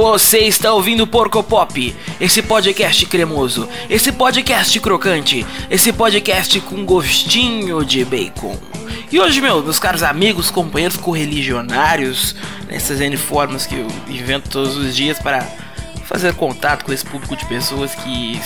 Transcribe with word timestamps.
Você 0.00 0.38
está 0.38 0.72
ouvindo 0.72 1.06
Porco 1.06 1.42
Pop, 1.42 1.94
esse 2.18 2.40
podcast 2.40 3.04
cremoso, 3.04 3.68
esse 3.90 4.10
podcast 4.10 4.80
crocante, 4.80 5.46
esse 5.70 5.92
podcast 5.92 6.58
com 6.62 6.86
gostinho 6.86 7.84
de 7.84 8.02
bacon. 8.02 8.58
E 9.12 9.20
hoje, 9.20 9.42
meu, 9.42 9.62
meus 9.62 9.78
caros 9.78 10.02
amigos, 10.02 10.50
companheiros 10.50 10.96
correligionários, 10.96 12.34
nessas 12.66 12.98
N 12.98 13.14
formas 13.18 13.66
que 13.66 13.74
eu 13.74 13.86
invento 14.08 14.48
todos 14.48 14.74
os 14.74 14.96
dias 14.96 15.18
para 15.18 15.46
fazer 16.06 16.32
contato 16.32 16.86
com 16.86 16.94
esse 16.94 17.04
público 17.04 17.36
de 17.36 17.44
pessoas 17.44 17.94
que 17.94 18.40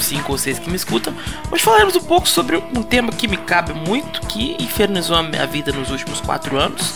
cinco 0.00 0.32
ou 0.32 0.38
seis 0.38 0.58
que 0.58 0.68
me 0.68 0.74
escutam, 0.74 1.14
hoje 1.52 1.62
falaremos 1.62 1.94
um 1.94 2.02
pouco 2.02 2.28
sobre 2.28 2.56
um 2.56 2.82
tema 2.82 3.12
que 3.12 3.28
me 3.28 3.36
cabe 3.36 3.72
muito, 3.72 4.22
que 4.22 4.56
infernizou 4.58 5.14
a 5.14 5.22
minha 5.22 5.46
vida 5.46 5.70
nos 5.70 5.88
últimos 5.88 6.20
quatro 6.20 6.58
anos, 6.58 6.94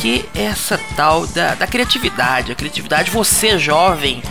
que 0.00 0.26
essa 0.34 0.80
tal 0.96 1.26
da, 1.26 1.54
da 1.54 1.66
criatividade. 1.66 2.50
A 2.50 2.54
criatividade, 2.54 3.10
você 3.10 3.58
jovem, 3.58 4.22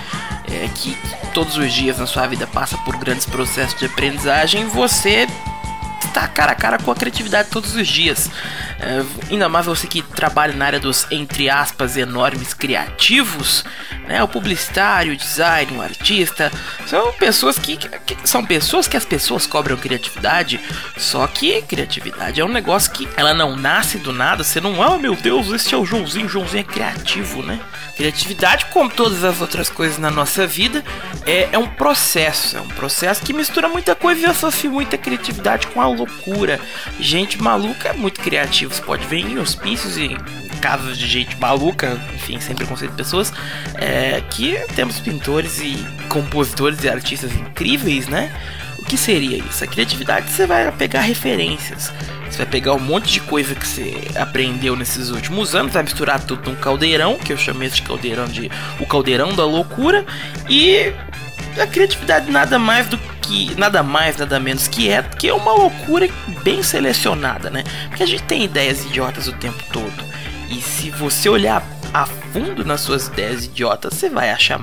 é, 0.52 0.68
que 0.73 0.98
todos 1.34 1.58
os 1.58 1.72
dias 1.72 2.00
na 2.00 2.08
sua 2.08 2.26
vida 2.26 2.48
passa 2.48 2.78
por 2.80 2.98
grandes 2.98 3.26
processos 3.26 3.80
de 3.80 3.86
aprendizagem, 3.86 4.68
você 4.68 5.28
está 6.04 6.28
cara 6.28 6.54
a 6.54 6.55
cara 6.55 6.80
com 6.80 6.92
a 6.92 6.95
criatividade 6.95 7.50
todos 7.50 7.76
os 7.76 7.88
dias. 7.88 8.32
É, 8.80 9.04
ainda 9.30 9.50
mais 9.50 9.66
você 9.66 9.88
que 9.88 10.02
trabalha 10.02 10.54
na 10.54 10.66
área 10.66 10.80
dos, 10.80 11.06
entre 11.12 11.50
aspas, 11.50 11.98
enormes 11.98 12.54
criativos, 12.54 13.66
né? 14.08 14.24
O 14.24 14.28
publicitário, 14.28 15.14
o 15.14 15.18
design, 15.18 15.78
o 15.78 15.82
artista, 15.82 16.52
são 16.88 17.12
pessoas 17.14 17.60
que, 17.60 17.78
que, 17.78 18.18
são 18.23 18.44
pessoas 18.44 18.88
que 18.88 18.96
as 18.96 19.06
pessoas 19.06 19.46
cobram 19.46 19.76
criatividade, 19.76 20.60
só 20.98 21.28
que 21.28 21.62
criatividade 21.62 22.40
é 22.40 22.46
um 22.46 22.52
negócio 22.52 22.92
que 22.92 23.08
ela 23.18 23.34
não 23.34 23.56
nasce 23.56 23.98
do 23.98 24.14
nada, 24.14 24.44
você 24.44 24.62
não, 24.62 24.81
ah, 24.81 24.96
oh, 24.96 24.98
meu 24.98 25.16
Deus, 25.16 25.52
esse 25.52 25.75
é 25.75 25.78
o 25.78 25.86
Joãozinho, 25.86 26.30
Joãozinho 26.30 26.62
é 26.62 26.64
criativo, 26.64 27.44
né? 27.44 27.59
Criatividade, 27.98 28.66
como 28.68 28.90
todas 28.90 29.25
as 29.25 29.42
outras 29.42 29.70
coisas 29.70 29.98
na 29.98 30.09
nossa 30.09 30.48
vida, 30.48 30.84
é, 31.25 31.50
é 31.52 31.58
um 31.58 31.68
processo, 31.68 32.58
é 32.58 32.62
um 32.62 32.68
processo 32.70 33.22
que 33.22 33.34
mistura 33.34 33.68
muita 33.68 33.94
coisa 33.94 34.22
e 34.22 34.25
associa 34.25 34.70
muita 34.70 34.98
criatividade 34.98 35.68
com 35.68 35.81
a 35.81 35.88
loucura. 35.88 36.59
Gente 37.00 37.42
maluca 37.42 37.90
é 37.90 37.94
muito 37.94 38.22
criativa, 38.22 38.69
você 38.75 38.81
pode 38.81 39.06
ver 39.08 39.20
em 39.20 39.38
hospícios 39.39 39.98
e 39.98 40.17
casos 40.62 40.98
de 40.98 41.08
gente 41.08 41.39
maluca, 41.39 42.00
enfim, 42.14 42.39
sem 42.39 42.56
preconceito 42.56 42.92
de 42.92 42.98
pessoas, 42.98 43.34
é, 43.75 44.22
que 44.30 44.58
temos 44.75 45.00
pintores 45.00 45.59
e 45.59 45.78
compositores 46.09 46.84
e 46.84 46.90
artistas 46.90 47.34
incríveis, 47.34 48.08
né? 48.08 48.31
O 48.78 48.86
que 48.86 48.97
seria 48.97 49.38
isso? 49.38 49.64
A 49.64 49.67
criatividade 49.67 50.30
você 50.30 50.45
vai 50.45 50.72
pegar 50.72 51.02
referências. 51.02 51.92
Você 52.30 52.38
vai 52.38 52.45
pegar 52.45 52.73
um 52.73 52.80
monte 52.80 53.12
de 53.12 53.22
coisa 53.22 53.56
que 53.56 53.67
você 53.67 53.94
aprendeu 54.16 54.75
nesses 54.75 55.09
últimos 55.09 55.56
anos, 55.56 55.73
vai 55.73 55.84
misturar 55.84 56.23
tudo 56.23 56.50
num 56.50 56.56
caldeirão, 56.56 57.17
que 57.17 57.34
eu 57.34 57.38
chamei 57.38 57.70
de 57.70 57.81
caldeirão 57.81 58.25
de 58.25 58.52
o 58.80 58.86
caldeirão 58.86 59.34
da 59.34 59.45
loucura, 59.45 60.06
e 60.47 60.94
a 61.59 61.66
criatividade 61.66 62.31
nada 62.31 62.59
mais 62.59 62.88
do 62.88 62.97
que 62.97 63.19
nada 63.58 63.83
mais, 63.83 64.17
nada 64.17 64.39
menos 64.39 64.67
que 64.67 64.89
é 64.89 65.02
que 65.02 65.27
é 65.27 65.33
uma 65.33 65.52
loucura 65.52 66.08
bem 66.44 66.63
selecionada, 66.63 67.49
né? 67.49 67.63
Porque 67.88 68.03
a 68.03 68.08
gente 68.08 68.23
tem 68.23 68.44
ideias 68.44 68.85
idiotas 68.85 69.27
o 69.27 69.33
tempo 69.33 69.63
todo. 69.72 70.09
E 70.49 70.61
se 70.61 70.89
você 70.89 71.30
olhar 71.30 71.63
a 71.94 72.05
fundo 72.05 72.63
nas 72.66 72.81
suas 72.81 73.07
ideias 73.07 73.45
idiotas, 73.45 73.94
você 73.94 74.09
vai 74.09 74.31
achar 74.31 74.59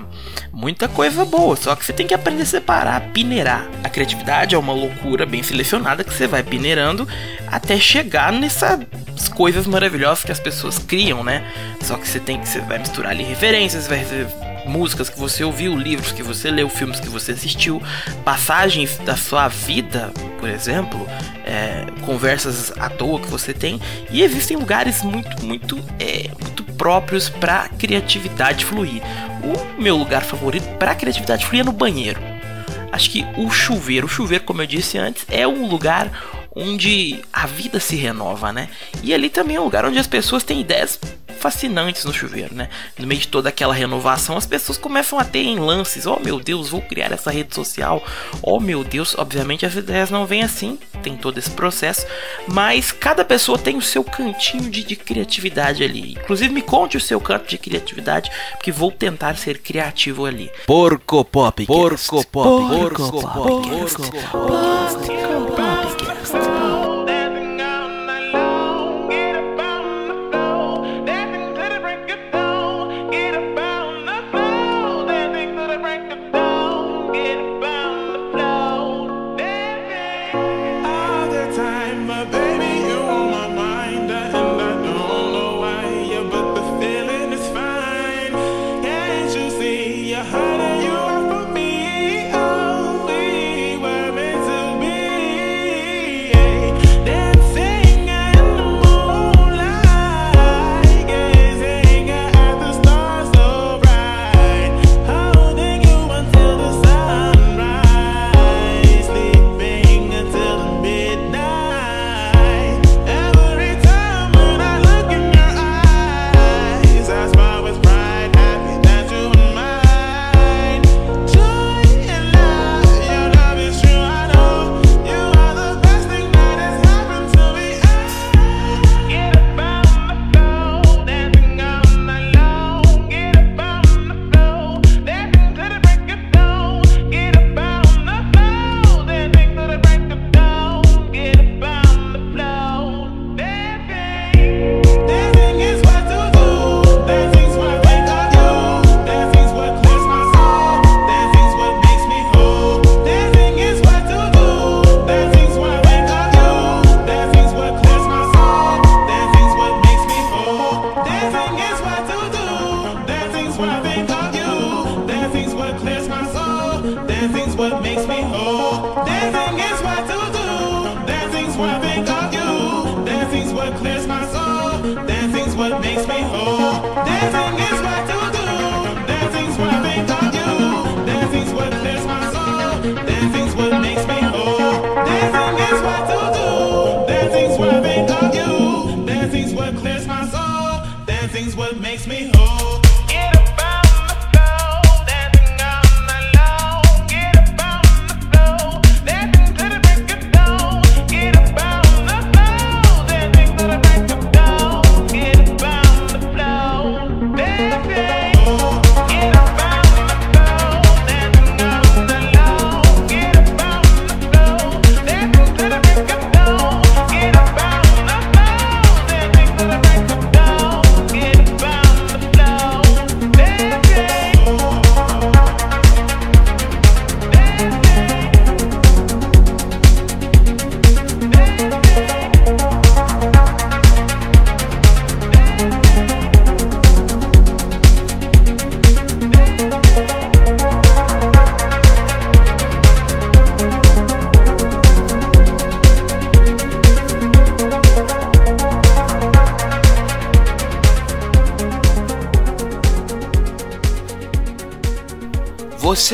muita 0.52 0.88
coisa 0.88 1.24
boa. 1.24 1.56
Só 1.56 1.74
que 1.76 1.84
você 1.84 1.92
tem 1.92 2.06
que 2.06 2.14
aprender 2.14 2.42
a 2.42 2.46
separar, 2.46 2.96
a 2.96 3.00
peneirar. 3.00 3.68
A 3.84 3.88
criatividade 3.88 4.54
é 4.54 4.58
uma 4.58 4.72
loucura 4.72 5.26
bem 5.26 5.42
selecionada 5.42 6.02
que 6.02 6.12
você 6.12 6.26
vai 6.26 6.42
peneirando 6.42 7.06
até 7.46 7.78
chegar 7.78 8.32
nessas 8.32 9.28
coisas 9.34 9.66
maravilhosas 9.66 10.24
que 10.24 10.32
as 10.32 10.40
pessoas 10.40 10.78
criam, 10.78 11.22
né? 11.22 11.44
Só 11.82 11.96
que 11.96 12.08
você 12.08 12.18
tem 12.18 12.40
que 12.40 12.48
você 12.48 12.60
vai 12.60 12.78
misturar 12.78 13.12
ali 13.12 13.22
referências, 13.22 13.86
vai 13.86 14.04
músicas 14.66 15.08
que 15.08 15.18
você 15.18 15.44
ouviu, 15.44 15.76
livros 15.76 16.12
que 16.12 16.22
você 16.22 16.50
leu, 16.50 16.68
filmes 16.68 17.00
que 17.00 17.08
você 17.08 17.32
assistiu, 17.32 17.82
passagens 18.24 18.98
da 18.98 19.16
sua 19.16 19.48
vida, 19.48 20.12
por 20.38 20.48
exemplo, 20.48 21.06
é, 21.44 21.86
conversas 22.04 22.72
à 22.78 22.88
toa 22.88 23.20
que 23.20 23.28
você 23.28 23.52
tem, 23.52 23.80
e 24.10 24.22
existem 24.22 24.56
lugares 24.56 25.02
muito, 25.02 25.44
muito, 25.44 25.78
é, 25.98 26.30
muito 26.40 26.64
próprios 26.76 27.28
para 27.28 27.68
criatividade 27.70 28.64
fluir. 28.64 29.02
O 29.42 29.80
meu 29.80 29.96
lugar 29.96 30.22
favorito 30.22 30.66
para 30.78 30.94
criatividade 30.94 31.46
fluir 31.46 31.62
é 31.62 31.64
no 31.64 31.72
banheiro. 31.72 32.20
Acho 32.92 33.10
que 33.10 33.26
o 33.36 33.50
chuveiro, 33.50 34.06
o 34.06 34.10
chuveiro, 34.10 34.44
como 34.44 34.62
eu 34.62 34.66
disse 34.66 34.96
antes, 34.98 35.24
é 35.28 35.46
um 35.46 35.66
lugar 35.66 36.10
onde 36.54 37.20
a 37.30 37.46
vida 37.46 37.78
se 37.78 37.94
renova, 37.96 38.52
né? 38.52 38.70
E 39.02 39.12
ali 39.12 39.28
também 39.28 39.56
é 39.56 39.60
um 39.60 39.64
lugar 39.64 39.84
onde 39.84 39.98
as 39.98 40.06
pessoas 40.06 40.42
têm 40.42 40.62
ideias 40.62 40.98
fascinantes 41.46 42.04
no 42.04 42.12
chuveiro, 42.12 42.52
né? 42.52 42.68
No 42.98 43.06
meio 43.06 43.20
de 43.20 43.28
toda 43.28 43.50
aquela 43.50 43.72
renovação, 43.72 44.36
as 44.36 44.44
pessoas 44.44 44.76
começam 44.76 45.16
a 45.16 45.24
ter 45.24 45.44
em 45.44 45.60
lances: 45.60 46.04
oh 46.04 46.18
meu 46.18 46.40
Deus, 46.40 46.70
vou 46.70 46.82
criar 46.82 47.12
essa 47.12 47.30
rede 47.30 47.54
social. 47.54 48.04
Oh 48.42 48.58
meu 48.58 48.82
Deus, 48.82 49.14
obviamente 49.16 49.64
as 49.64 49.76
ideias 49.76 50.10
não 50.10 50.26
vêm 50.26 50.42
assim, 50.42 50.76
tem 51.04 51.16
todo 51.16 51.38
esse 51.38 51.50
processo, 51.50 52.04
mas 52.48 52.90
cada 52.90 53.24
pessoa 53.24 53.56
tem 53.56 53.76
o 53.76 53.82
seu 53.82 54.02
cantinho 54.02 54.68
de, 54.68 54.82
de 54.82 54.96
criatividade 54.96 55.84
ali. 55.84 56.14
Inclusive, 56.14 56.52
me 56.52 56.62
conte 56.62 56.96
o 56.96 57.00
seu 57.00 57.20
canto 57.20 57.48
de 57.48 57.58
criatividade, 57.58 58.28
porque 58.52 58.72
vou 58.72 58.90
tentar 58.90 59.36
ser 59.36 59.58
criativo 59.58 60.26
ali. 60.26 60.50
Porco 60.66 61.24
Pop, 61.24 61.64
Porco 61.64 62.24
Pop, 62.24 62.28
Porco 62.32 63.06
Pop, 63.06 63.22
Porco 63.22 63.22
Pop, 63.22 63.68
Porco 63.70 64.02
Pop. 65.52 66.65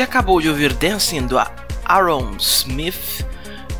Você 0.02 0.06
acabou 0.06 0.40
de 0.40 0.48
ouvir 0.48 0.72
Dancing 0.72 1.28
do 1.28 1.38
Aaron 1.84 2.34
Smith. 2.36 3.24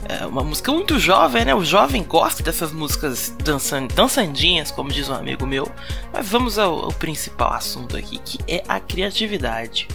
É 0.08 0.24
uma 0.24 0.44
música 0.44 0.70
muito 0.70 0.96
jovem, 0.96 1.44
né? 1.44 1.52
O 1.52 1.64
jovem 1.64 2.04
gosta 2.04 2.44
dessas 2.44 2.70
músicas 2.70 3.34
dançan 3.42 3.88
dançandinhas, 3.88 4.70
como 4.70 4.92
diz 4.92 5.08
um 5.08 5.14
amigo 5.14 5.44
meu. 5.44 5.68
Mas 6.12 6.28
vamos 6.28 6.60
ao, 6.60 6.84
ao 6.84 6.92
principal 6.92 7.52
assunto 7.52 7.96
aqui, 7.96 8.18
que 8.18 8.38
é 8.46 8.62
a 8.68 8.78
criatividade 8.78 9.88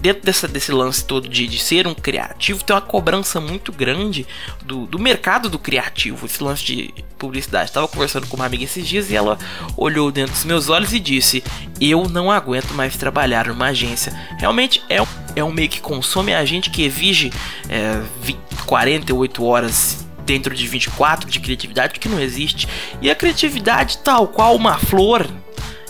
dentro 0.00 0.22
dessa, 0.22 0.48
desse 0.48 0.72
lance 0.72 1.04
todo 1.04 1.28
de, 1.28 1.46
de 1.46 1.58
ser 1.58 1.86
um 1.86 1.94
criativo, 1.94 2.64
tem 2.64 2.74
uma 2.74 2.80
cobrança 2.80 3.40
muito 3.40 3.70
grande 3.70 4.26
do, 4.64 4.86
do 4.86 4.98
mercado 4.98 5.48
do 5.48 5.58
criativo, 5.58 6.26
esse 6.26 6.42
lance 6.42 6.64
de 6.64 6.94
publicidade. 7.18 7.70
Estava 7.70 7.86
conversando 7.86 8.26
com 8.26 8.36
uma 8.36 8.46
amiga 8.46 8.64
esses 8.64 8.86
dias 8.86 9.10
e 9.10 9.16
ela 9.16 9.38
olhou 9.76 10.10
dentro 10.10 10.32
dos 10.32 10.44
meus 10.44 10.68
olhos 10.68 10.92
e 10.92 11.00
disse: 11.00 11.44
Eu 11.80 12.08
não 12.08 12.30
aguento 12.30 12.72
mais 12.72 12.96
trabalhar 12.96 13.46
numa 13.46 13.66
agência. 13.66 14.12
Realmente 14.38 14.82
é 14.88 15.02
um, 15.02 15.06
é 15.36 15.44
um 15.44 15.52
meio 15.52 15.68
que 15.68 15.80
consome 15.80 16.34
a 16.34 16.44
gente 16.44 16.70
que 16.70 16.82
exige 16.82 17.30
é, 17.68 18.00
20, 18.22 18.38
48 18.66 19.44
horas 19.44 20.06
dentro 20.24 20.54
de 20.54 20.66
24 20.66 21.28
de 21.28 21.40
criatividade 21.40 21.98
que 21.98 22.08
não 22.08 22.20
existe. 22.20 22.66
E 23.02 23.10
a 23.10 23.14
criatividade, 23.14 23.98
tal 23.98 24.28
qual 24.28 24.54
uma 24.54 24.78
flor, 24.78 25.28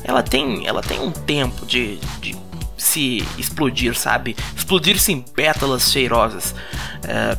ela 0.02 0.22
tem, 0.22 0.66
ela 0.66 0.82
tem 0.82 0.98
um 0.98 1.10
tempo 1.10 1.66
de, 1.66 1.96
de 2.20 2.39
se 2.80 3.22
explodir, 3.36 3.94
sabe? 3.94 4.36
Explodir-se 4.56 5.12
em 5.12 5.20
pétalas 5.20 5.92
cheirosas. 5.92 6.54
É, 7.06 7.36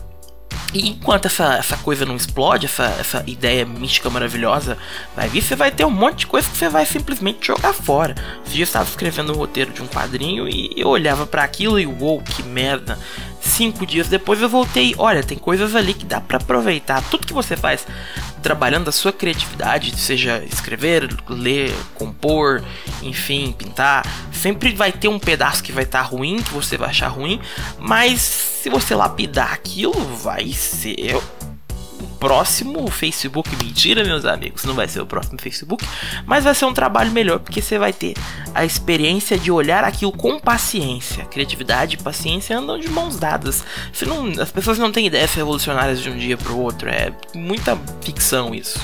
e 0.74 0.88
enquanto 0.88 1.26
essa, 1.26 1.56
essa 1.56 1.76
coisa 1.78 2.06
não 2.06 2.16
explode, 2.16 2.66
essa, 2.66 2.86
essa 3.00 3.24
ideia 3.28 3.66
mística 3.66 4.10
maravilhosa 4.10 4.78
vai 5.16 5.28
vir, 5.28 5.42
você 5.42 5.56
vai 5.56 5.70
ter 5.70 5.84
um 5.84 5.90
monte 5.90 6.20
de 6.20 6.28
coisa 6.28 6.50
que 6.50 6.56
você 6.56 6.70
vai 6.70 6.86
simplesmente 6.86 7.48
jogar 7.48 7.74
fora. 7.74 8.16
Você 8.46 8.58
já 8.58 8.64
estava 8.64 8.90
escrevendo 8.90 9.34
um 9.34 9.36
roteiro 9.36 9.74
de 9.74 9.82
um 9.82 9.88
quadrinho 9.88 10.48
e 10.48 10.72
eu 10.78 10.88
olhava 10.88 11.26
para 11.26 11.44
aquilo 11.44 11.80
e 11.80 11.86
uou, 11.86 12.22
que 12.22 12.44
merda. 12.44 12.98
Cinco 13.42 13.86
dias 13.86 14.08
depois 14.08 14.42
eu 14.42 14.48
voltei. 14.48 14.96
Olha, 14.98 15.24
tem 15.24 15.38
coisas 15.38 15.76
ali 15.76 15.94
que 15.94 16.06
dá 16.06 16.22
para 16.22 16.38
aproveitar. 16.38 17.02
Tudo 17.10 17.28
que 17.28 17.34
você 17.34 17.58
faz 17.58 17.86
trabalhando 18.42 18.88
a 18.88 18.92
sua 18.92 19.12
criatividade, 19.12 19.98
seja 20.00 20.44
escrever, 20.44 21.10
ler, 21.30 21.74
compor, 21.96 22.64
enfim, 23.02 23.52
pintar, 23.52 24.06
sempre 24.32 24.74
vai 24.74 24.92
ter 24.92 25.08
um 25.08 25.20
pedaço 25.20 25.64
que 25.64 25.72
vai 25.72 25.84
estar 25.84 26.04
tá 26.04 26.06
ruim, 26.06 26.42
que 26.42 26.54
você 26.54 26.78
vai 26.78 26.90
achar 26.90 27.08
ruim, 27.08 27.40
mas 27.78 28.22
se 28.22 28.70
você 28.70 28.96
lapidar 28.96 29.54
aquilo, 29.54 29.94
vai 30.16 30.52
ser 30.54 31.22
próximo 32.22 32.90
Facebook. 32.92 33.50
Mentira, 33.62 34.04
meus 34.04 34.26
amigos, 34.26 34.64
não 34.64 34.76
vai 34.76 34.88
ser 34.88 35.02
o 35.02 35.08
próximo 35.08 35.42
Facebook, 35.42 35.84
mas 36.24 36.44
vai 36.44 36.54
ser 36.54 36.66
um 36.66 36.74
trabalho 36.74 37.12
melhor 37.12 37.40
porque 37.40 37.60
você 37.62 37.80
vai 37.80 37.92
ter 37.92 38.14
a 38.54 38.64
experiência 38.64 39.40
de 39.40 39.52
olhar 39.52 39.84
aquilo 39.84 40.12
com 40.12 40.40
paciência. 40.40 41.26
Criatividade 41.26 41.96
e 41.96 41.98
paciência 41.98 42.56
andam 42.56 42.80
de 42.80 42.88
mãos 42.88 43.18
dadas. 43.18 43.66
Você 43.92 44.06
não, 44.06 44.28
as 44.40 44.52
pessoas 44.52 44.78
não 44.78 44.92
têm 44.92 45.08
ideias 45.08 45.34
revolucionárias 45.34 46.00
de 46.00 46.12
um 46.12 46.18
dia 46.18 46.38
para 46.38 46.52
o 46.52 46.60
outro, 46.60 46.88
é 46.88 47.12
muita 47.34 47.76
ficção 48.02 48.54
isso. 48.54 48.80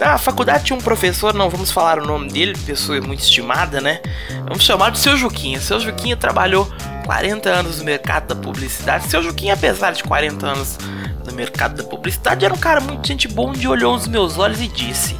Na 0.00 0.18
faculdade 0.18 0.64
tinha 0.64 0.76
um 0.76 0.82
professor, 0.82 1.32
não 1.32 1.48
vamos 1.48 1.70
falar 1.70 2.00
o 2.00 2.04
nome 2.04 2.28
dele, 2.28 2.54
pessoa 2.66 3.00
muito 3.00 3.20
estimada, 3.20 3.80
né? 3.80 4.00
Vamos 4.48 4.64
chamar 4.64 4.90
de 4.90 4.98
seu 4.98 5.16
Juquinha. 5.16 5.60
Seu 5.60 5.80
Juquinha 5.80 6.16
trabalhou 6.16 6.68
40 7.06 7.48
anos 7.48 7.78
no 7.78 7.84
mercado 7.84 8.26
da 8.26 8.34
publicidade. 8.34 9.08
Seu 9.08 9.22
Juquinha, 9.22 9.54
apesar 9.54 9.92
de 9.92 10.02
40 10.02 10.44
anos 10.44 10.76
no 11.24 11.32
mercado 11.32 11.76
da 11.76 11.84
publicidade, 11.88 12.44
era 12.44 12.52
um 12.52 12.58
cara 12.58 12.80
muito 12.80 13.06
gente 13.06 13.28
bom 13.28 13.50
onde 13.50 13.66
olhou 13.68 13.94
nos 13.94 14.08
meus 14.08 14.36
olhos 14.36 14.60
e 14.60 14.66
disse: 14.66 15.16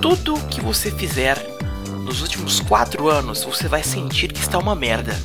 Tudo 0.00 0.40
que 0.48 0.60
você 0.60 0.90
fizer 0.92 1.36
nos 2.04 2.22
últimos 2.22 2.60
4 2.60 3.08
anos, 3.08 3.42
você 3.42 3.66
vai 3.66 3.82
sentir 3.82 4.32
que 4.32 4.40
está 4.40 4.56
uma 4.56 4.74
merda. 4.74 5.18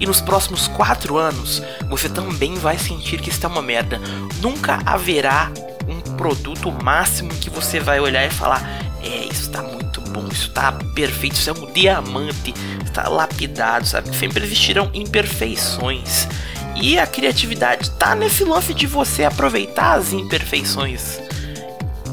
E 0.00 0.06
nos 0.06 0.20
próximos 0.20 0.66
4 0.66 1.16
anos, 1.16 1.62
você 1.88 2.08
também 2.08 2.54
vai 2.56 2.76
sentir 2.76 3.20
que 3.20 3.30
está 3.30 3.46
uma 3.46 3.62
merda. 3.62 4.00
Nunca 4.40 4.80
haverá 4.84 5.52
um 5.86 6.00
produto 6.16 6.72
máximo 6.82 7.30
que 7.30 7.48
você 7.48 7.78
vai 7.78 8.00
olhar 8.00 8.26
e 8.26 8.30
falar: 8.30 8.62
É, 9.00 9.26
isso 9.26 9.42
está 9.42 9.62
muito 9.62 9.91
bom, 10.12 10.28
isso 10.30 10.48
está 10.48 10.72
perfeito, 10.94 11.34
isso 11.34 11.50
é 11.50 11.52
um 11.52 11.72
diamante 11.72 12.54
tá 12.92 13.08
lapidado, 13.08 13.86
sabe? 13.86 14.14
Sempre 14.14 14.44
existirão 14.44 14.90
imperfeições. 14.94 16.28
E 16.76 16.98
a 16.98 17.06
criatividade 17.06 17.90
tá 17.92 18.14
nesse 18.14 18.44
lance 18.44 18.72
de 18.74 18.86
você 18.86 19.24
aproveitar 19.24 19.94
as 19.94 20.12
imperfeições. 20.12 21.20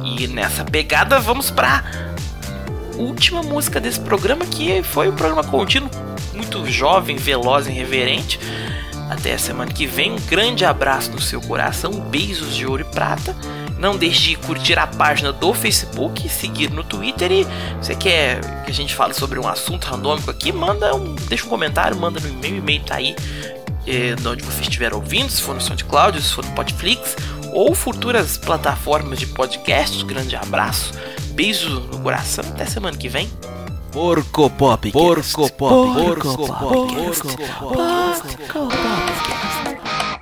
E 0.04 0.28
nessa 0.28 0.64
pegada 0.64 1.20
vamos 1.20 1.52
pra 1.52 1.84
última 2.98 3.42
música 3.42 3.80
desse 3.80 4.00
programa 4.00 4.46
que 4.46 4.84
foi 4.84 5.10
um 5.10 5.16
programa 5.16 5.44
contínuo, 5.44 5.90
muito 6.34 6.66
jovem, 6.70 7.18
veloz 7.18 7.68
e 7.68 7.72
reverente. 7.72 8.40
Até 9.10 9.34
a 9.34 9.40
semana 9.40 9.72
que 9.72 9.88
vem, 9.88 10.12
um 10.12 10.20
grande 10.28 10.64
abraço 10.64 11.12
no 11.12 11.22
seu 11.22 11.42
coração, 11.42 11.92
beijos 11.92 12.56
de 12.56 12.66
ouro 12.66 12.82
e 12.84 12.86
prata. 12.86 13.36
Não 13.80 13.98
deixe 13.98 14.32
de 14.32 14.36
curtir 14.36 14.78
a 14.78 14.86
página 14.86 15.32
do 15.32 15.54
Facebook, 15.54 16.28
seguir 16.28 16.70
no 16.70 16.84
Twitter 16.84 17.32
e 17.32 17.48
você 17.82 17.96
quer 17.96 18.42
que 18.66 18.72
a 18.72 18.74
gente 18.74 18.94
fale 18.94 19.14
sobre 19.14 19.40
um 19.40 19.48
assunto 19.48 19.86
randômico 19.86 20.30
aqui, 20.30 20.52
manda 20.52 20.94
um, 20.94 21.16
deixa 21.16 21.46
um 21.46 21.50
comentário, 21.50 21.98
manda 21.98 22.20
no 22.20 22.28
e-mail, 22.28 22.58
e-mail 22.58 22.84
tá 22.84 22.96
aí 22.96 23.16
é, 23.88 24.16
de 24.16 24.28
onde 24.28 24.44
você 24.44 24.64
estiver 24.64 24.94
ouvindo, 24.94 25.30
se 25.30 25.42
for 25.42 25.56
no 25.56 25.62
SoundCloud, 25.62 26.22
se 26.22 26.34
for 26.34 26.44
no 26.44 26.52
Podflix 26.52 27.16
ou 27.54 27.74
futuras 27.74 28.38
plataformas 28.38 29.18
de 29.18 29.28
podcast. 29.28 30.04
Grande 30.04 30.36
abraço, 30.36 30.94
beijo 31.32 31.70
no 31.70 32.00
coração, 32.00 32.44
até 32.50 32.66
semana 32.66 32.98
que 32.98 33.08
vem. 33.08 33.30
Porco 33.94 34.50
Pop. 34.50 34.92
Porco 34.92 35.50
Pop. 35.52 35.94
Porco 35.94 36.38
Pop. 36.38 36.48
Porco 36.48 36.48
Pop. 36.48 36.60
Porco 36.60 37.28
Pop. 37.30 37.74
Porco 37.74 38.70
Pop. 38.70 40.19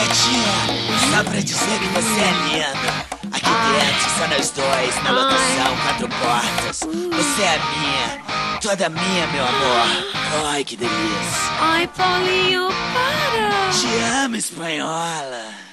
Gatinha, 0.00 1.14
só 1.14 1.24
pra 1.24 1.40
dizer 1.40 1.78
que 1.78 1.88
você 1.88 2.20
é 2.20 2.32
lindo. 2.48 3.10
Aqui 3.32 3.50
dentro, 3.50 4.10
só 4.18 4.26
nós 4.28 4.50
dois, 4.50 5.04
na 5.04 5.10
lotação, 5.10 5.76
quatro 5.82 6.08
portas. 6.08 6.80
Você 6.80 7.42
é 7.42 7.58
minha, 7.58 8.58
toda 8.60 8.88
minha, 8.88 9.26
meu 9.28 9.46
amor. 9.46 10.46
Ai, 10.46 10.64
que 10.64 10.76
delícia. 10.76 11.50
Ai, 11.60 11.86
Paulinho, 11.96 12.68
para! 12.92 13.70
Te 13.72 14.24
amo, 14.24 14.36
espanhola. 14.36 15.69